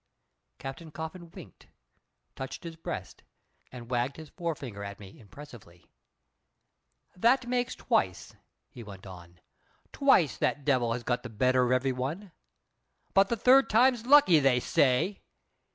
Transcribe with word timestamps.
Captain 0.57 0.89
Coffin 0.89 1.29
winked, 1.29 1.67
touched 2.35 2.63
his 2.63 2.75
breast, 2.75 3.21
and 3.71 3.91
wagged 3.91 4.17
his 4.17 4.29
forefinger 4.31 4.83
at 4.83 4.99
me 4.99 5.19
impressively. 5.19 5.91
"That 7.15 7.45
makes 7.45 7.75
twice," 7.75 8.35
he 8.71 8.81
went 8.81 9.05
on. 9.05 9.41
"Twice 9.91 10.37
that 10.37 10.65
devil 10.65 10.93
has 10.93 11.03
got 11.03 11.21
the 11.21 11.29
better 11.29 11.67
of 11.67 11.71
every 11.71 11.91
one. 11.91 12.31
But 13.13 13.29
the 13.29 13.37
third 13.37 13.69
time's 13.69 14.07
lucky, 14.07 14.39
they 14.39 14.59
say. 14.59 15.21